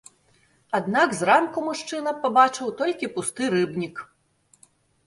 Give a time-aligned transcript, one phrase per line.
[0.79, 4.05] Аднак зранку мужчына пабачыў толькі пусты рыбнік.